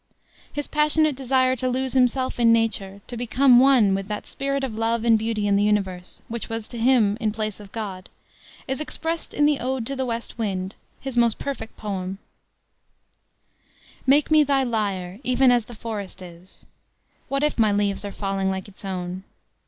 His 0.51 0.65
passionate 0.65 1.15
desire 1.15 1.55
to 1.57 1.69
lose 1.69 1.93
himself 1.93 2.39
in 2.39 2.51
Nature, 2.51 3.01
to 3.05 3.15
become 3.15 3.59
one 3.59 3.93
with 3.93 4.07
that 4.07 4.25
spirit 4.25 4.63
of 4.63 4.73
love 4.73 5.03
and 5.05 5.15
beauty 5.15 5.45
in 5.45 5.57
the 5.57 5.61
universe, 5.63 6.23
which 6.27 6.49
was 6.49 6.67
to 6.69 6.79
him 6.79 7.19
in 7.21 7.31
place 7.31 7.59
of 7.59 7.71
God, 7.71 8.09
is 8.67 8.81
expressed 8.81 9.31
in 9.31 9.45
the 9.45 9.59
Ode 9.59 9.85
to 9.85 9.95
the 9.95 10.03
West 10.07 10.39
Wind, 10.39 10.73
his 10.99 11.17
most 11.17 11.37
perfect 11.37 11.77
poem: 11.77 12.17
"Make 14.07 14.31
me 14.31 14.43
thy 14.43 14.63
lyre, 14.63 15.19
even 15.23 15.51
as 15.51 15.65
the 15.65 15.75
forest 15.75 16.23
is; 16.23 16.65
What 17.27 17.43
if 17.43 17.59
my 17.59 17.71
leaves 17.71 18.03
are 18.03 18.11
falling 18.11 18.49
like 18.49 18.67
its 18.67 18.83
own! 18.83 19.23